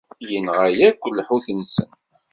[0.35, 1.89] Inɣa akk lḥut-nsen.